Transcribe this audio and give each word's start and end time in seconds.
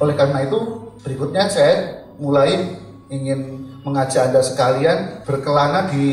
Oleh 0.00 0.16
karena 0.16 0.48
itu, 0.48 0.56
berikutnya 1.04 1.44
saya 1.52 2.08
mulai 2.16 2.72
ingin 3.12 3.68
mengajak 3.84 4.32
Anda 4.32 4.40
sekalian 4.40 5.28
berkelana 5.28 5.92
di 5.92 6.08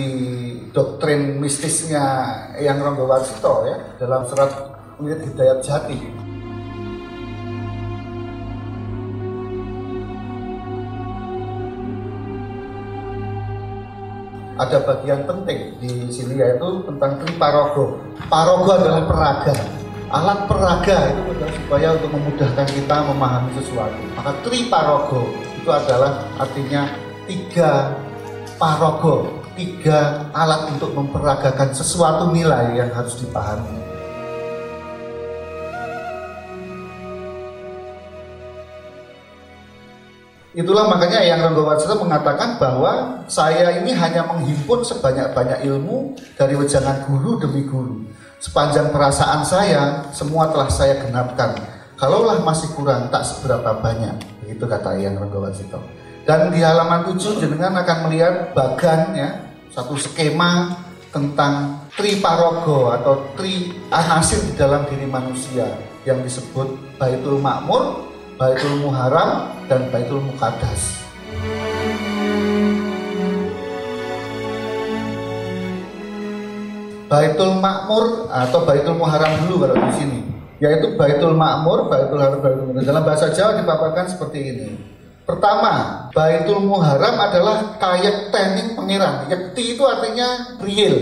doktrin 0.75 1.39
mistisnya 1.39 2.03
Yang 2.59 2.77
Ronggo 2.83 3.07
Warsito 3.07 3.63
ya 3.63 3.77
dalam 3.95 4.27
surat 4.27 4.51
Wirid 4.99 5.23
Hidayat 5.23 5.63
Jati. 5.63 5.99
Ada 14.57 14.83
bagian 14.83 15.21
penting 15.29 15.79
di 15.79 16.09
sini 16.09 16.41
yaitu 16.41 16.81
tentang 16.83 17.21
triparogo. 17.21 18.03
Parogo 18.25 18.73
adalah 18.73 19.05
peraga. 19.05 19.53
Alat 20.07 20.47
peraga 20.47 21.11
itu 21.11 21.19
adalah 21.35 21.51
supaya 21.51 21.87
untuk 21.99 22.15
memudahkan 22.15 22.67
kita 22.71 22.95
memahami 23.11 23.51
sesuatu. 23.59 23.99
Maka 24.15 24.31
triparogo 24.39 25.27
itu 25.59 25.67
adalah 25.67 26.23
artinya 26.39 26.87
tiga 27.27 27.91
parogo, 28.55 29.43
tiga 29.59 30.31
alat 30.31 30.71
untuk 30.71 30.95
memperagakan 30.95 31.75
sesuatu 31.75 32.31
nilai 32.31 32.79
yang 32.79 32.87
harus 32.95 33.19
dipahami. 33.19 33.83
Itulah 40.55 40.87
makanya 40.87 41.19
yang 41.19 41.43
Ronggo 41.43 41.67
Warsito 41.67 41.99
mengatakan 41.99 42.55
bahwa 42.55 43.21
saya 43.27 43.75
ini 43.77 43.91
hanya 43.91 44.23
menghimpun 44.23 44.87
sebanyak-banyak 44.87 45.67
ilmu 45.67 46.15
dari 46.39 46.55
wejangan 46.55 47.03
guru 47.11 47.43
demi 47.43 47.67
guru. 47.67 48.07
Sepanjang 48.37 48.93
perasaan 48.93 49.41
saya, 49.41 50.05
semua 50.13 50.53
telah 50.53 50.69
saya 50.69 51.01
genapkan. 51.01 51.57
Kalaulah 51.97 52.37
masih 52.45 52.69
kurang, 52.77 53.09
tak 53.09 53.25
seberapa 53.25 53.81
banyak. 53.81 54.13
Begitu 54.45 54.69
kata 54.69 54.93
yang 55.01 55.17
Ronggo 55.17 55.41
Warsito. 55.41 55.81
Dan 56.21 56.53
di 56.53 56.61
halaman 56.61 57.17
7 57.17 57.41
jenengan 57.41 57.73
akan 57.81 57.97
melihat 58.05 58.53
bagan 58.53 59.17
ya, 59.17 59.29
satu 59.73 59.97
skema 59.97 60.77
tentang 61.09 61.81
triparogo 61.97 62.93
atau 62.93 63.33
tri 63.33 63.73
anasir 63.89 64.45
di 64.45 64.53
dalam 64.53 64.85
diri 64.85 65.09
manusia 65.09 65.65
yang 66.05 66.21
disebut 66.21 66.99
Baitul 67.01 67.41
Makmur, 67.41 68.05
Baitul 68.37 68.85
Muharam, 68.85 69.49
dan 69.65 69.89
Baitul 69.89 70.21
Muqaddas. 70.21 71.06
Baitul 77.07 77.59
Makmur 77.59 78.27
atau 78.29 78.67
Baitul 78.67 78.99
Muharam 78.99 79.47
dulu 79.47 79.63
kalau 79.63 79.75
di 79.79 79.91
sini, 79.95 80.19
yaitu 80.59 80.93
Baitul 80.99 81.33
Makmur, 81.33 81.87
Baitul 81.87 82.19
Haram, 82.19 82.39
Baitul 82.43 82.71
Muharam. 82.71 82.85
Dalam 82.85 83.03
bahasa 83.07 83.31
Jawa 83.31 83.59
dipaparkan 83.59 84.05
seperti 84.11 84.39
ini. 84.43 84.67
Pertama, 85.23 86.07
Baitul 86.15 86.63
Muharam 86.63 87.15
adalah 87.19 87.75
kayak 87.79 88.31
teknik 88.31 88.75
pangeran. 88.75 89.27
Yakti 89.27 89.75
itu 89.75 89.83
artinya 89.83 90.59
real, 90.63 90.95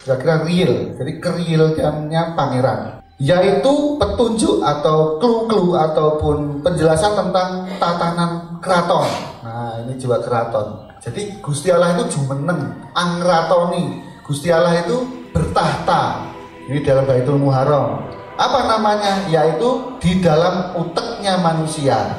kira-kira 0.00 0.44
real. 0.44 0.72
Jadi 0.96 1.12
kerealnya 1.20 2.32
pangeran 2.32 2.98
yaitu 3.18 3.98
petunjuk 3.98 4.62
atau 4.62 5.18
clue-clue 5.18 5.74
ataupun 5.74 6.62
penjelasan 6.62 7.18
tentang 7.18 7.66
tatanan 7.82 8.62
keraton. 8.62 9.10
Nah, 9.42 9.82
ini 9.82 9.98
jiwa 9.98 10.22
keraton. 10.22 10.86
Jadi 11.02 11.42
Gusti 11.42 11.74
Allah 11.74 11.98
itu 11.98 12.14
jumeneng, 12.14 12.78
angratoni. 12.94 14.06
Gusti 14.22 14.54
Allah 14.54 14.78
itu 14.86 15.17
bertahta. 15.32 16.28
Ini 16.68 16.84
dalam 16.84 17.04
Baitul 17.08 17.40
Muharram. 17.40 18.04
Apa 18.38 18.68
namanya? 18.68 19.24
Yaitu 19.32 19.98
di 19.98 20.20
dalam 20.20 20.76
uteknya 20.76 21.40
manusia. 21.40 22.12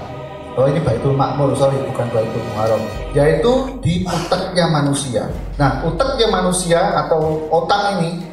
Oh 0.57 0.67
ini 0.67 0.81
Baitul 0.83 1.15
Makmur, 1.15 1.55
sorry 1.55 1.79
bukan 1.87 2.09
Baitul 2.11 2.43
Muharram. 2.51 2.83
Yaitu 3.13 3.79
di 3.79 4.03
uteknya 4.03 4.65
manusia. 4.67 5.29
Nah, 5.55 5.85
uteknya 5.85 6.27
manusia 6.27 6.81
atau 7.05 7.47
otak 7.53 8.01
ini 8.01 8.29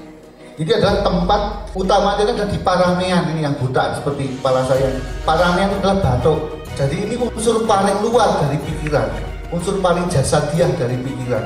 ini 0.57 0.73
adalah 0.73 1.05
tempat 1.05 1.41
utamanya 1.77 2.33
ada 2.33 2.49
di 2.49 2.57
Paramean 2.65 3.29
ini 3.37 3.45
yang 3.45 3.53
buta 3.61 4.01
seperti 4.01 4.41
kepala 4.41 4.65
saya. 4.65 4.89
Paramean 5.29 5.69
itu 5.69 5.85
adalah 5.85 6.01
batuk. 6.01 6.65
Jadi 6.73 6.97
ini 6.97 7.15
unsur 7.21 7.69
paling 7.69 8.01
luar 8.01 8.41
dari 8.41 8.57
pikiran, 8.65 9.05
unsur 9.53 9.77
paling 9.85 10.09
jasadiah 10.09 10.73
dari 10.81 10.97
pikiran. 10.97 11.45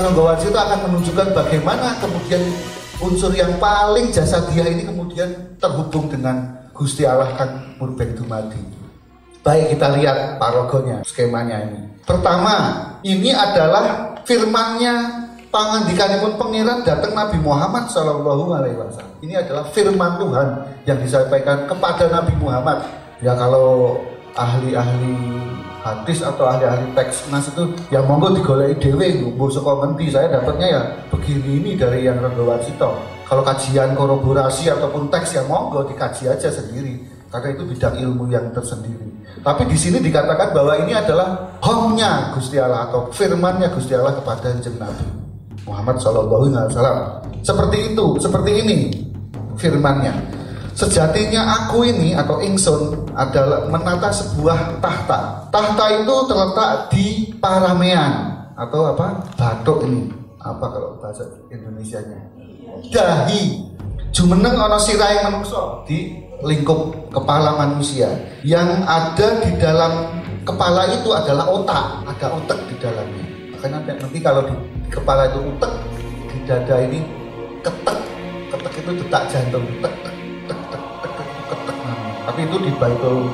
Yang 0.00 0.16
Ronggowarsi 0.16 0.46
itu 0.48 0.56
akan 0.56 0.78
menunjukkan 0.88 1.28
bagaimana 1.36 1.92
kemudian 2.00 2.40
unsur 3.04 3.36
yang 3.36 3.52
paling 3.60 4.08
jasadiah 4.08 4.64
ini 4.72 4.88
kemudian 4.88 5.28
terhubung 5.60 6.08
dengan 6.08 6.56
Gusti 6.72 7.04
Allah 7.04 7.28
kan 7.36 7.76
Murbeng 7.76 8.16
Dumadi. 8.16 8.56
Baik 9.44 9.76
kita 9.76 9.92
lihat 10.00 10.40
parogonya, 10.40 11.04
skemanya 11.04 11.68
ini. 11.68 11.84
Pertama, 12.08 12.80
ini 13.04 13.28
adalah 13.28 14.16
firmannya 14.24 15.20
pangandikanipun 15.52 16.32
pengiran 16.40 16.80
datang 16.80 17.12
Nabi 17.12 17.36
Muhammad 17.44 17.92
Shallallahu 17.92 18.56
Alaihi 18.56 18.80
Wasallam. 18.80 19.20
Ini 19.20 19.44
adalah 19.44 19.68
firman 19.68 20.16
Tuhan 20.16 20.48
yang 20.88 20.96
disampaikan 20.96 21.68
kepada 21.68 22.08
Nabi 22.08 22.32
Muhammad. 22.40 22.88
Ya 23.20 23.36
kalau 23.36 24.00
ahli-ahli 24.32 25.12
hadis 25.80 26.20
atau 26.20 26.44
ahli-ahli 26.44 26.92
teks 26.92 27.32
nas 27.32 27.48
itu 27.48 27.72
yang 27.88 28.04
monggo 28.04 28.36
digoleki 28.36 28.92
dewe 28.92 29.32
bu 29.32 29.48
saka 29.48 29.80
ngendi 29.84 30.12
saya 30.12 30.28
dapatnya 30.28 30.68
ya 30.68 30.82
begini 31.08 31.50
ini 31.60 31.70
dari 31.76 32.04
yang 32.04 32.20
Renggo 32.20 32.44
Warsito. 32.44 33.00
Kalau 33.24 33.46
kajian 33.46 33.94
korporasi 33.94 34.68
ataupun 34.68 35.08
teks 35.08 35.38
yang 35.38 35.46
monggo 35.48 35.86
dikaji 35.86 36.28
aja 36.28 36.50
sendiri 36.50 37.00
karena 37.30 37.48
itu 37.54 37.62
bidang 37.62 37.94
ilmu 37.96 38.26
yang 38.28 38.50
tersendiri. 38.50 39.06
Tapi 39.40 39.62
di 39.70 39.76
sini 39.78 40.02
dikatakan 40.02 40.52
bahwa 40.52 40.74
ini 40.82 40.92
adalah 40.92 41.56
homnya 41.62 42.34
Gusti 42.34 42.58
Allah 42.60 42.90
atau 42.90 43.08
firmannya 43.14 43.70
Gusti 43.72 43.94
Allah 43.94 44.18
kepada 44.18 44.52
Nabi 44.52 45.06
Muhammad 45.64 45.96
Shallallahu 46.02 46.50
Alaihi 46.50 46.74
Wasallam. 46.74 46.98
Seperti 47.40 47.78
itu, 47.94 48.06
seperti 48.20 48.50
ini 48.66 48.78
firmannya. 49.56 50.39
Sejatinya 50.80 51.44
aku 51.44 51.84
ini 51.84 52.16
atau 52.16 52.40
ingsun 52.40 53.12
adalah 53.12 53.68
menata 53.68 54.08
sebuah 54.08 54.80
tahta. 54.80 55.52
Tahta 55.52 55.84
itu 56.00 56.14
terletak 56.24 56.70
di 56.88 57.06
Paramean 57.36 58.48
atau 58.56 58.96
apa? 58.96 59.28
Batuk 59.36 59.84
ini. 59.84 60.08
Apa 60.40 60.72
kalau 60.72 60.96
bahasa 60.96 61.28
Indonesia-nya? 61.52 62.16
Dahi. 62.88 63.68
Jumeneng 64.08 64.56
ono 64.56 64.80
sirai 64.80 65.20
menungso 65.28 65.84
di 65.84 66.16
lingkup 66.40 67.12
kepala 67.12 67.60
manusia 67.60 68.08
yang 68.40 68.80
ada 68.88 69.44
di 69.44 69.60
dalam 69.60 70.24
kepala 70.48 70.88
itu 70.88 71.12
adalah 71.12 71.46
otak 71.46 72.08
ada 72.08 72.26
otak 72.32 72.58
di 72.66 72.74
dalamnya 72.80 73.24
makanya 73.54 73.78
nanti 74.00 74.18
kalau 74.18 74.42
di, 74.48 74.54
kepala 74.88 75.28
itu 75.28 75.38
otak 75.46 75.72
di 76.32 76.38
dada 76.48 76.76
ini 76.80 77.04
ketek 77.60 77.98
ketek 78.50 78.72
itu 78.82 78.90
detak 79.04 79.22
jantung 79.28 79.68
tek 79.84 80.09
tapi 82.30 82.46
itu 82.46 82.62
di 82.62 82.70
Baitul 82.78 83.26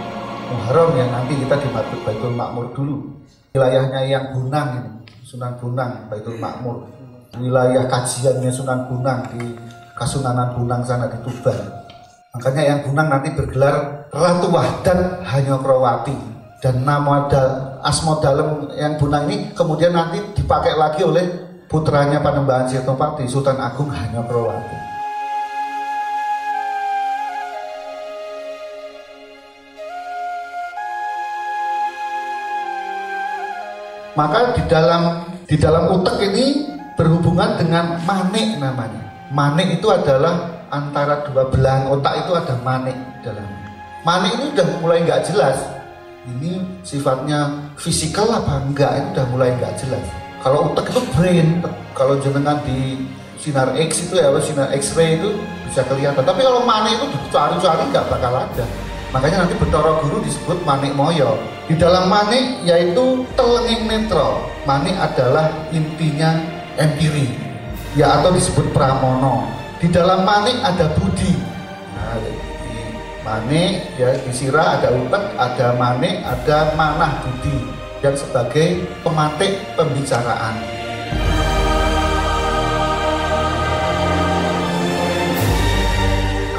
Muharram 0.48 0.96
ya 0.96 1.04
nanti 1.12 1.36
kita 1.36 1.60
di 1.60 1.68
Baitul 2.00 2.32
Makmur 2.32 2.72
dulu. 2.72 3.12
Wilayahnya 3.52 4.08
yang 4.08 4.32
Bunang 4.32 4.68
ini 4.72 4.90
Sunan 5.20 5.52
Bunang 5.60 6.08
Baitul 6.08 6.40
Makmur. 6.40 6.88
Wilayah 7.36 7.84
kajiannya 7.92 8.48
Sunan 8.48 8.88
Bunang 8.88 9.28
di 9.36 9.52
Kasunanan 10.00 10.56
Bunang 10.56 10.80
sana 10.80 11.12
di 11.12 11.20
Tuban. 11.28 11.60
Makanya 12.32 12.62
yang 12.64 12.80
Bunang 12.88 13.12
nanti 13.12 13.36
bergelar 13.36 14.08
Ratu 14.08 14.48
Wahdat 14.48 15.20
Hanyokrawati. 15.28 16.16
Dan 16.64 16.88
nama 16.88 17.28
da, 17.28 17.76
Asmo 17.84 18.16
Dalem 18.24 18.72
yang 18.80 18.97
Bunang 18.97 19.28
ini 19.28 19.53
kemudian 19.53 19.92
nanti 19.92 20.24
dipakai 20.32 20.72
lagi 20.72 21.04
oleh 21.04 21.28
putranya 21.68 22.24
Panembahan 22.24 22.65
Sirtopati 22.65 23.28
Sultan 23.28 23.60
Agung 23.60 23.92
Hanyokrawati. 23.92 24.85
Maka 34.16 34.57
di 34.57 34.63
dalam 34.65 35.28
di 35.45 35.57
dalam 35.60 35.92
utek 35.92 36.16
ini 36.33 36.72
berhubungan 36.97 37.60
dengan 37.60 38.01
manik 38.09 38.57
namanya. 38.57 39.04
Manik 39.28 39.78
itu 39.78 39.92
adalah 39.92 40.65
antara 40.72 41.21
dua 41.28 41.53
belahan 41.53 41.92
otak 41.92 42.24
itu 42.24 42.33
ada 42.33 42.57
manik 42.65 42.97
dalamnya. 43.21 43.68
Manik 44.09 44.33
ini 44.41 44.45
udah 44.57 44.66
mulai 44.80 45.04
nggak 45.04 45.22
jelas. 45.28 45.60
Ini 46.27 46.59
sifatnya 46.83 47.71
fisikal 47.77 48.27
apa 48.33 48.65
enggak 48.65 48.91
itu 48.98 49.07
udah 49.21 49.27
mulai 49.30 49.53
nggak 49.60 49.74
jelas. 49.84 50.04
Kalau 50.41 50.72
otak 50.72 50.89
itu 50.91 51.01
brain, 51.12 51.60
kalau 51.92 52.16
jenengan 52.16 52.57
di 52.65 53.04
sinar 53.36 53.77
X 53.77 54.09
itu 54.09 54.16
ya, 54.16 54.33
sinar 54.41 54.72
X-ray 54.72 55.21
itu 55.21 55.36
bisa 55.69 55.84
kelihatan. 55.84 56.24
Tapi 56.24 56.41
kalau 56.41 56.65
manik 56.65 56.97
itu 56.97 57.07
dicari-cari 57.12 57.84
nggak 57.92 58.07
bakal 58.09 58.33
ada. 58.33 58.65
Makanya 59.14 59.47
nanti 59.47 59.54
Betoro 59.58 60.03
Guru 60.03 60.22
disebut 60.26 60.62
manik 60.66 60.92
moyo. 60.94 61.38
Di 61.66 61.74
dalam 61.78 62.06
manik 62.10 62.62
yaitu 62.66 63.26
telenging 63.34 63.86
netro. 63.86 64.47
Manik 64.66 64.98
adalah 64.98 65.50
intinya 65.70 66.42
empiri, 66.74 67.30
ya 67.94 68.18
atau 68.20 68.34
disebut 68.34 68.74
pramono 68.74 69.47
di 69.78 69.88
dalam 69.92 70.26
manik 70.26 70.58
ada 70.64 70.91
budi. 70.98 71.32
Nah, 71.94 72.18
manik 73.22 73.94
ya 73.94 74.10
di 74.18 74.32
sirah 74.34 74.80
ada 74.80 74.91
utek, 74.91 75.24
ada 75.38 75.76
manik, 75.78 76.18
ada 76.26 76.74
manah 76.74 77.22
budi 77.22 77.62
yang 78.02 78.18
sebagai 78.18 78.84
pematik 79.06 79.54
pembicaraan. 79.78 80.75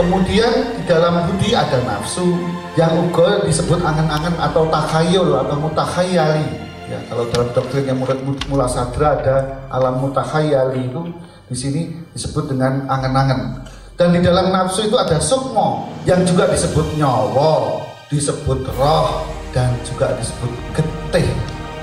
Kemudian 0.07 0.79
di 0.79 0.87
dalam 0.87 1.27
budi 1.27 1.51
ada 1.51 1.83
nafsu 1.83 2.39
yang 2.79 2.95
juga 3.11 3.43
disebut 3.43 3.83
angan-angan 3.83 4.39
atau 4.39 4.63
takhayul 4.71 5.35
atau 5.35 5.59
mutakhayali. 5.59 6.47
Ya, 6.87 6.95
kalau 7.11 7.27
dalam 7.27 7.51
doktrinnya 7.51 7.91
murid 7.91 8.23
mula 8.47 8.71
sadra 8.71 9.19
ada 9.19 9.67
alam 9.67 9.99
mutakhayali 9.99 10.87
itu 10.87 11.11
di 11.51 11.55
sini 11.59 11.81
disebut 12.15 12.55
dengan 12.55 12.87
angan-angan. 12.87 13.67
Dan 13.99 14.15
di 14.15 14.23
dalam 14.23 14.47
nafsu 14.47 14.87
itu 14.87 14.95
ada 14.95 15.19
sukmo 15.19 15.91
yang 16.07 16.23
juga 16.23 16.47
disebut 16.55 16.87
nyawa, 16.95 17.83
disebut 18.07 18.63
roh 18.79 19.27
dan 19.51 19.75
juga 19.83 20.15
disebut 20.15 20.51
getih, 20.71 21.27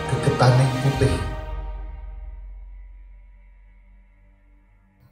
kegetaning 0.09 0.73
putih. 0.81 1.12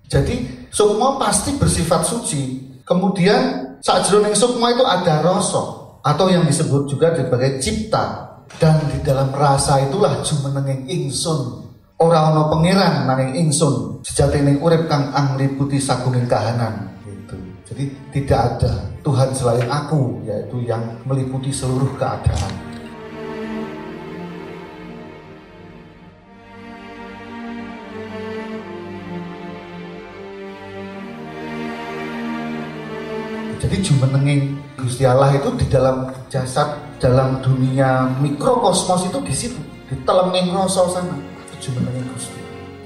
Jadi 0.08 0.65
sukmo 0.73 1.20
pasti 1.20 1.61
bersifat 1.61 2.08
suci, 2.08 2.71
Kemudian 2.93 3.43
saat 3.81 4.05
jroning 4.05 4.37
sukma 4.37 4.77
itu 4.77 4.85
ada 4.85 5.25
rasa 5.25 5.81
atau 6.05 6.29
yang 6.29 6.44
disebut 6.44 6.93
juga 6.93 7.17
sebagai 7.17 7.56
cipta 7.56 8.37
dan 8.61 8.77
di 8.93 9.00
dalam 9.00 9.33
rasa 9.33 9.81
itulah 9.81 10.21
jumenenging 10.21 10.85
ingsun 10.93 11.73
ora 11.97 12.29
ana 12.29 12.53
pangeran 12.53 13.09
nanging 13.09 13.49
ingsun 13.49 14.05
sejatining 14.05 14.61
urip 14.61 14.93
kang 14.93 15.09
angliputi 15.17 15.81
sagunging 15.81 16.29
kahanan 16.29 16.93
gitu. 17.09 17.41
Jadi 17.73 17.85
tidak 18.12 18.41
ada 18.61 18.73
Tuhan 19.00 19.33
selain 19.33 19.65
aku 19.73 20.21
yaitu 20.29 20.69
yang 20.69 20.85
meliputi 21.09 21.49
seluruh 21.49 21.97
keadaan. 21.97 22.71
Jadi 33.82 33.99
jumenenging 33.99 34.62
Gusti 34.79 35.02
Allah 35.02 35.34
itu 35.34 35.50
di 35.58 35.67
dalam 35.67 36.06
jasad, 36.31 36.70
dalam 37.02 37.43
dunia 37.43 38.06
mikrokosmos 38.23 39.11
itu 39.11 39.19
di 39.26 39.34
situ, 39.34 39.58
di 39.90 39.99
teleming 40.06 40.55
rasa 40.55 40.87
sana, 40.87 41.19
jumenenging 41.58 42.06
Gusti. 42.14 42.38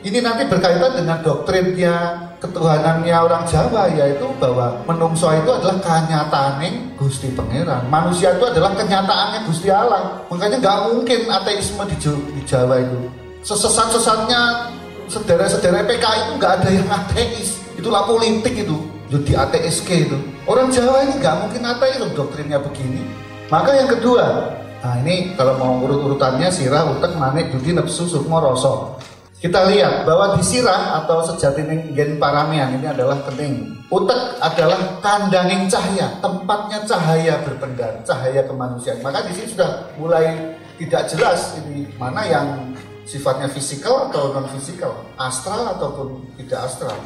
Ini 0.08 0.24
nanti 0.24 0.48
berkaitan 0.48 0.96
dengan 0.96 1.20
doktrinnya 1.20 2.16
ketuhanannya 2.40 3.12
orang 3.12 3.44
Jawa 3.44 3.92
yaitu 3.92 4.24
bahwa 4.40 4.80
menungso 4.88 5.28
itu 5.36 5.52
adalah 5.52 5.76
kenyataan 5.84 6.64
Gusti 6.96 7.28
Pangeran. 7.36 7.92
Manusia 7.92 8.32
itu 8.32 8.48
adalah 8.48 8.72
kenyataannya 8.72 9.44
Gusti 9.52 9.68
Allah. 9.68 10.24
Makanya 10.32 10.64
nggak 10.64 10.78
mungkin 10.96 11.28
ateisme 11.28 11.84
di, 11.92 11.96
di 12.08 12.40
Jawa 12.48 12.80
itu. 12.80 13.12
Sesesat-sesatnya 13.44 14.72
saudara-saudara 15.12 15.84
PKI 15.84 16.18
itu 16.24 16.32
nggak 16.40 16.52
ada 16.64 16.68
yang 16.72 16.88
ateis. 16.88 17.60
Itulah 17.76 18.08
politik 18.08 18.64
itu 18.64 18.95
jadi 19.06 19.32
ATSK 19.46 19.88
itu. 20.10 20.18
Orang 20.50 20.74
Jawa 20.74 21.06
ini 21.06 21.22
nggak 21.22 21.36
mungkin 21.46 21.62
ateis 21.62 22.02
doktrinnya 22.14 22.58
begini. 22.58 23.02
Maka 23.46 23.70
yang 23.78 23.86
kedua, 23.86 24.50
nah 24.82 24.98
ini 25.06 25.38
kalau 25.38 25.54
mau 25.58 25.78
urut-urutannya 25.86 26.50
sirah, 26.50 26.90
utek, 26.90 27.14
manik, 27.14 27.54
budi, 27.54 27.70
nepsu, 27.70 28.10
sukmo, 28.10 28.42
rosok. 28.42 28.98
Kita 29.36 29.68
lihat 29.70 30.08
bahwa 30.08 30.34
di 30.34 30.42
sirah 30.42 30.98
atau 31.04 31.22
sejati 31.22 31.62
gen 31.94 32.18
paramian 32.18 32.74
ini 32.80 32.88
adalah 32.90 33.22
kening. 33.30 33.78
Utek 33.86 34.42
adalah 34.42 34.98
kandanging 34.98 35.70
cahaya, 35.70 36.18
tempatnya 36.18 36.82
cahaya 36.82 37.34
berpendar, 37.46 38.02
cahaya 38.02 38.42
kemanusiaan. 38.42 38.98
Maka 39.06 39.22
di 39.30 39.36
sini 39.38 39.54
sudah 39.54 39.94
mulai 39.94 40.56
tidak 40.80 41.06
jelas 41.06 41.54
ini 41.62 41.86
mana 41.94 42.26
yang 42.26 42.74
sifatnya 43.06 43.46
fisikal 43.46 44.10
atau 44.10 44.34
non 44.34 44.50
fisikal, 44.50 45.06
astral 45.14 45.78
ataupun 45.78 46.26
tidak 46.42 46.66
astral. 46.66 46.98